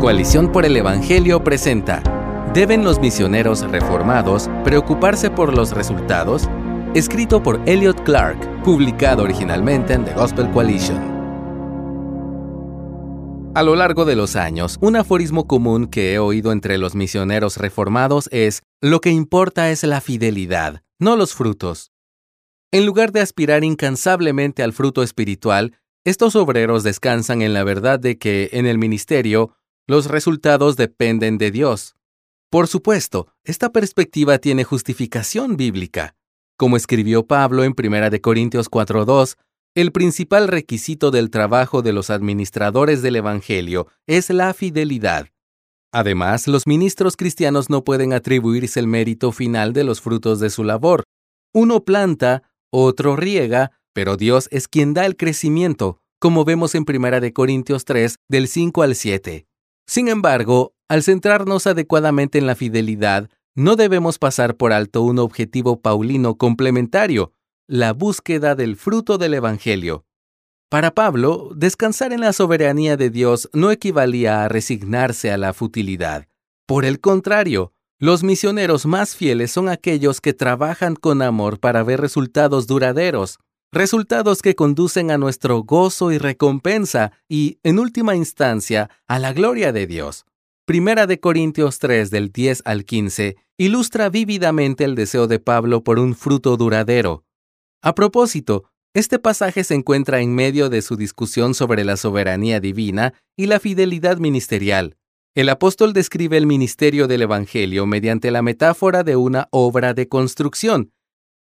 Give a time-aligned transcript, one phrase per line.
[0.00, 2.04] Coalición por el Evangelio presenta
[2.54, 6.48] ¿Deben los misioneros reformados preocuparse por los resultados?
[6.94, 10.98] Escrito por Elliot Clark, publicado originalmente en The Gospel Coalition.
[13.56, 17.56] A lo largo de los años, un aforismo común que he oído entre los misioneros
[17.56, 21.90] reformados es, lo que importa es la fidelidad, no los frutos.
[22.70, 25.74] En lugar de aspirar incansablemente al fruto espiritual,
[26.04, 29.57] estos obreros descansan en la verdad de que, en el ministerio,
[29.88, 31.96] los resultados dependen de Dios.
[32.50, 36.14] Por supuesto, esta perspectiva tiene justificación bíblica.
[36.56, 39.36] Como escribió Pablo en 1 Corintios 4.2,
[39.74, 45.28] el principal requisito del trabajo de los administradores del Evangelio es la fidelidad.
[45.90, 50.64] Además, los ministros cristianos no pueden atribuirse el mérito final de los frutos de su
[50.64, 51.04] labor.
[51.54, 57.32] Uno planta, otro riega, pero Dios es quien da el crecimiento, como vemos en 1
[57.32, 59.46] Corintios 3, del 5 al 7.
[59.88, 65.80] Sin embargo, al centrarnos adecuadamente en la fidelidad, no debemos pasar por alto un objetivo
[65.80, 67.32] paulino complementario,
[67.66, 70.04] la búsqueda del fruto del Evangelio.
[70.68, 76.28] Para Pablo, descansar en la soberanía de Dios no equivalía a resignarse a la futilidad.
[76.66, 82.02] Por el contrario, los misioneros más fieles son aquellos que trabajan con amor para ver
[82.02, 83.38] resultados duraderos,
[83.72, 89.72] resultados que conducen a nuestro gozo y recompensa y, en última instancia, a la gloria
[89.72, 90.24] de Dios.
[90.64, 95.98] Primera de Corintios 3 del 10 al 15 ilustra vívidamente el deseo de Pablo por
[95.98, 97.24] un fruto duradero.
[97.82, 103.14] A propósito, este pasaje se encuentra en medio de su discusión sobre la soberanía divina
[103.36, 104.96] y la fidelidad ministerial.
[105.34, 110.92] El apóstol describe el ministerio del Evangelio mediante la metáfora de una obra de construcción.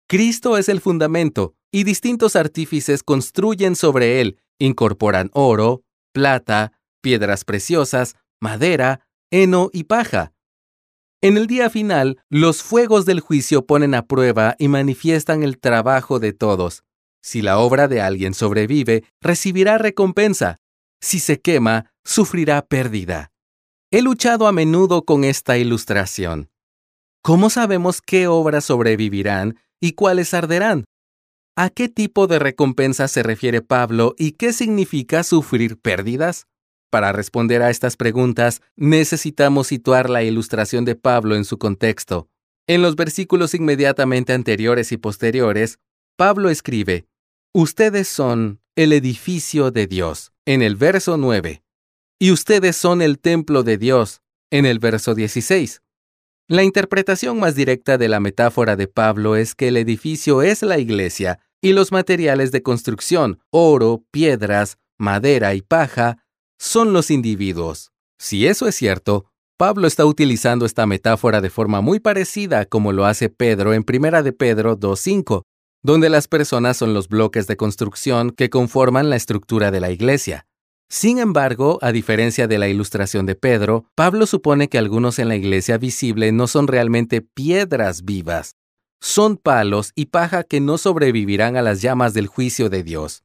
[0.09, 8.15] Cristo es el fundamento, y distintos artífices construyen sobre él, incorporan oro, plata, piedras preciosas,
[8.41, 10.33] madera, heno y paja.
[11.21, 16.21] En el día final, los fuegos del juicio ponen a prueba y manifiestan el trabajo
[16.21, 16.85] de todos.
[17.21, 20.59] Si la obra de alguien sobrevive, recibirá recompensa.
[21.01, 23.33] Si se quema, sufrirá pérdida.
[23.91, 26.49] He luchado a menudo con esta ilustración.
[27.23, 30.85] ¿Cómo sabemos qué obras sobrevivirán y cuáles arderán?
[31.57, 36.47] ¿A qué tipo de recompensa se refiere Pablo y qué significa sufrir pérdidas?
[36.91, 42.29] Para responder a estas preguntas, necesitamos situar la ilustración de Pablo en su contexto.
[42.67, 45.79] En los versículos inmediatamente anteriores y posteriores,
[46.17, 47.07] Pablo escribe,
[47.55, 51.63] Ustedes son el edificio de Dios, en el verso 9
[52.19, 55.83] y ustedes son el templo de Dios, en el verso 16.
[56.49, 60.79] La interpretación más directa de la metáfora de Pablo es que el edificio es la
[60.79, 66.19] iglesia y los materiales de construcción, oro, piedras, madera y paja,
[66.57, 67.91] son los individuos.
[68.21, 69.27] Si eso es cierto,
[69.59, 74.23] Pablo está utilizando esta metáfora de forma muy parecida como lo hace Pedro en 1
[74.23, 75.43] de Pedro 2.5,
[75.83, 80.47] donde las personas son los bloques de construcción que conforman la estructura de la iglesia.
[80.89, 85.37] Sin embargo, a diferencia de la ilustración de Pedro, Pablo supone que algunos en la
[85.37, 88.55] iglesia visible no son realmente piedras vivas,
[89.01, 93.25] son palos y paja que no sobrevivirán a las llamas del juicio de Dios.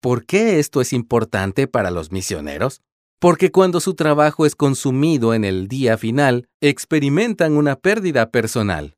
[0.00, 2.82] ¿Por qué esto es importante para los misioneros?
[3.18, 8.96] Porque cuando su trabajo es consumido en el día final, experimentan una pérdida personal.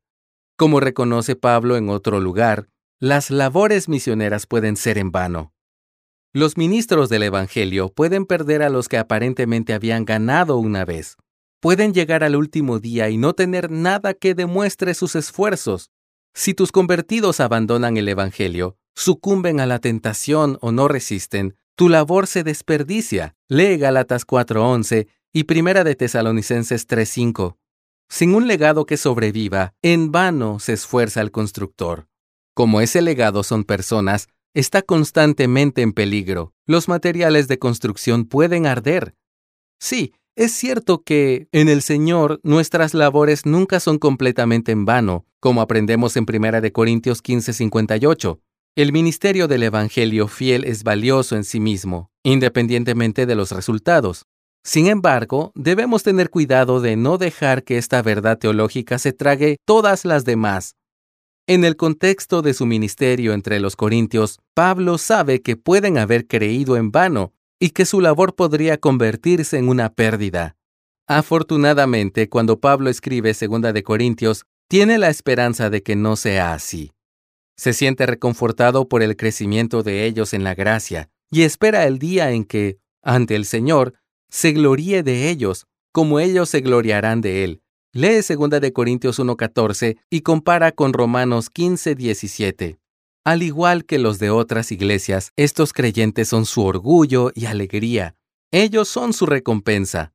[0.57, 2.69] Como reconoce Pablo en otro lugar,
[3.01, 5.54] las labores misioneras pueden ser en vano.
[6.37, 11.17] Los ministros del Evangelio pueden perder a los que aparentemente habían ganado una vez.
[11.61, 15.93] Pueden llegar al último día y no tener nada que demuestre sus esfuerzos.
[16.35, 22.27] Si tus convertidos abandonan el Evangelio, sucumben a la tentación o no resisten, tu labor
[22.27, 23.37] se desperdicia.
[23.49, 27.59] Lee Galatas 4:11 y Primera de Tesalonicenses 3:5.
[28.09, 32.09] Sin un legado que sobreviva, en vano se esfuerza el constructor.
[32.55, 36.55] Como ese legado son personas, está constantemente en peligro.
[36.67, 39.15] Los materiales de construcción pueden arder.
[39.81, 45.61] Sí, es cierto que en el Señor nuestras labores nunca son completamente en vano, como
[45.61, 48.41] aprendemos en 1 Corintios 15:58.
[48.77, 54.25] El ministerio del Evangelio fiel es valioso en sí mismo, independientemente de los resultados.
[54.65, 60.05] Sin embargo, debemos tener cuidado de no dejar que esta verdad teológica se trague todas
[60.05, 60.75] las demás
[61.47, 66.77] en el contexto de su ministerio entre los corintios, Pablo sabe que pueden haber creído
[66.77, 70.57] en vano y que su labor podría convertirse en una pérdida.
[71.07, 76.93] Afortunadamente, cuando Pablo escribe Segunda de Corintios, tiene la esperanza de que no sea así.
[77.57, 82.31] Se siente reconfortado por el crecimiento de ellos en la gracia y espera el día
[82.33, 83.95] en que, ante el Señor,
[84.31, 87.63] se gloríe de ellos, como ellos se gloriarán de él.
[87.97, 92.81] Lee 2 de Corintios 1:14 y compara con Romanos 15:17.
[93.25, 98.17] Al igual que los de otras iglesias, estos creyentes son su orgullo y alegría.
[98.51, 100.13] Ellos son su recompensa.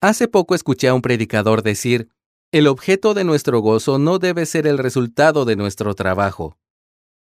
[0.00, 2.08] Hace poco escuché a un predicador decir,
[2.52, 6.56] el objeto de nuestro gozo no debe ser el resultado de nuestro trabajo.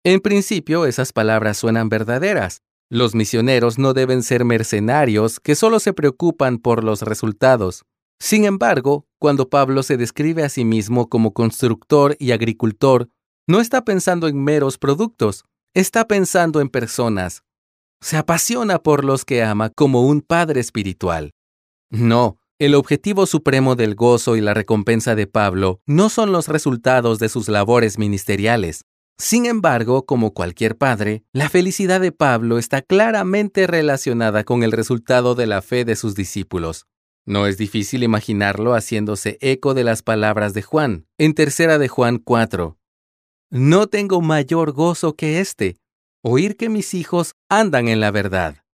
[0.03, 2.61] En principio, esas palabras suenan verdaderas.
[2.91, 7.83] Los misioneros no deben ser mercenarios que solo se preocupan por los resultados.
[8.21, 13.09] Sin embargo, cuando Pablo se describe a sí mismo como constructor y agricultor,
[13.47, 17.41] no está pensando en meros productos, está pensando en personas.
[18.00, 21.31] Se apasiona por los que ama como un padre espiritual.
[21.89, 27.17] No, el objetivo supremo del gozo y la recompensa de Pablo no son los resultados
[27.17, 28.85] de sus labores ministeriales.
[29.17, 35.33] Sin embargo, como cualquier padre, la felicidad de Pablo está claramente relacionada con el resultado
[35.33, 36.85] de la fe de sus discípulos.
[37.31, 42.17] No es difícil imaginarlo haciéndose eco de las palabras de Juan, en tercera de Juan
[42.17, 42.77] 4.
[43.49, 45.77] No tengo mayor gozo que este,
[46.21, 48.65] oír que mis hijos andan en la verdad.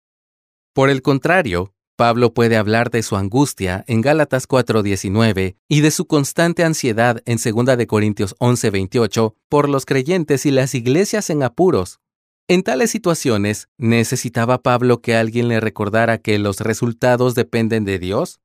[0.73, 6.07] Por el contrario, Pablo puede hablar de su angustia en Gálatas 4:19 y de su
[6.07, 11.99] constante ansiedad en 2 de Corintios 11:28 por los creyentes y las iglesias en apuros.
[12.47, 18.39] En tales situaciones, ¿necesitaba Pablo que alguien le recordara que los resultados dependen de Dios?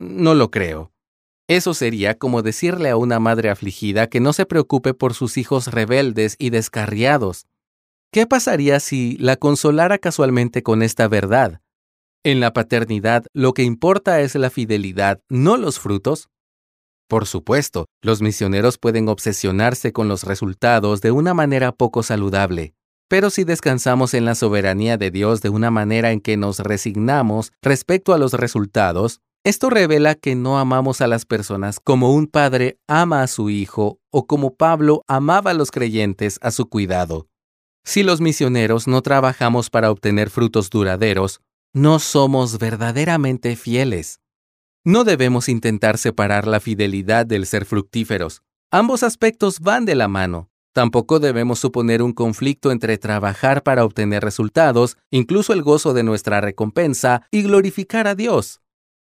[0.00, 0.92] No lo creo.
[1.46, 5.66] Eso sería como decirle a una madre afligida que no se preocupe por sus hijos
[5.66, 7.46] rebeldes y descarriados.
[8.10, 11.60] ¿Qué pasaría si la consolara casualmente con esta verdad?
[12.24, 16.30] En la paternidad lo que importa es la fidelidad, no los frutos.
[17.06, 22.74] Por supuesto, los misioneros pueden obsesionarse con los resultados de una manera poco saludable,
[23.08, 27.52] pero si descansamos en la soberanía de Dios de una manera en que nos resignamos
[27.60, 32.78] respecto a los resultados, esto revela que no amamos a las personas como un padre
[32.86, 37.26] ama a su hijo o como Pablo amaba a los creyentes a su cuidado.
[37.82, 41.40] Si los misioneros no trabajamos para obtener frutos duraderos,
[41.72, 44.20] no somos verdaderamente fieles.
[44.84, 48.42] No debemos intentar separar la fidelidad del ser fructíferos.
[48.70, 50.50] Ambos aspectos van de la mano.
[50.74, 56.40] Tampoco debemos suponer un conflicto entre trabajar para obtener resultados, incluso el gozo de nuestra
[56.40, 58.60] recompensa, y glorificar a Dios.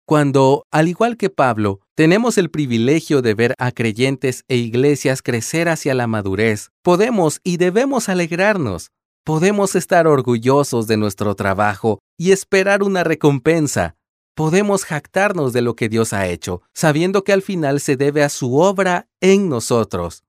[0.04, 5.68] Cuando, al igual que Pablo, tenemos el privilegio de ver a creyentes e iglesias crecer
[5.68, 8.90] hacia la madurez, podemos y debemos alegrarnos.
[9.24, 13.94] Podemos estar orgullosos de nuestro trabajo y esperar una recompensa.
[14.34, 18.28] Podemos jactarnos de lo que Dios ha hecho, sabiendo que al final se debe a
[18.28, 20.24] su obra en nosotros.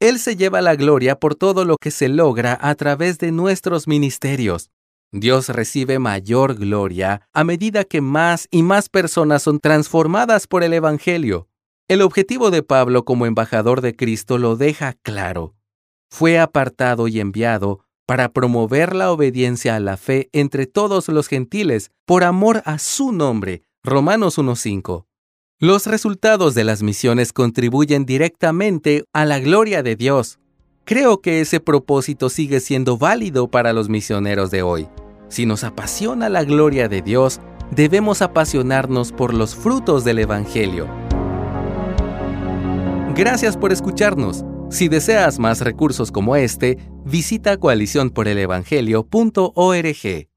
[0.00, 3.86] Él se lleva la gloria por todo lo que se logra a través de nuestros
[3.86, 4.70] ministerios.
[5.12, 10.74] Dios recibe mayor gloria a medida que más y más personas son transformadas por el
[10.74, 11.48] Evangelio.
[11.88, 15.54] El objetivo de Pablo como embajador de Cristo lo deja claro.
[16.10, 21.90] Fue apartado y enviado para promover la obediencia a la fe entre todos los gentiles
[22.04, 23.62] por amor a su nombre.
[23.82, 25.06] Romanos 1.5.
[25.58, 30.38] Los resultados de las misiones contribuyen directamente a la gloria de Dios.
[30.84, 34.88] Creo que ese propósito sigue siendo válido para los misioneros de hoy.
[35.28, 37.40] Si nos apasiona la gloria de Dios,
[37.70, 40.88] debemos apasionarnos por los frutos del Evangelio.
[43.14, 44.44] Gracias por escucharnos.
[44.70, 50.27] Si deseas más recursos como este, visita coaliciónporelevangelio.org.